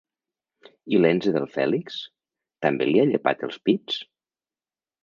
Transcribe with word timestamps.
I 0.95 1.01
l'enze 1.01 1.33
del 1.35 1.45
Fèlix, 1.57 1.99
també 2.67 2.89
li 2.91 2.99
ha 3.05 3.07
llepat 3.13 3.47
els 3.51 3.63
pits? 3.71 4.05